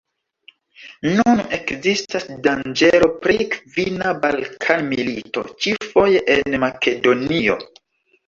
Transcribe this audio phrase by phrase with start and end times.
[1.17, 7.59] Nun ekzistas danĝero pri kvina Balkan-milito, ĉi-foje en Makedonio.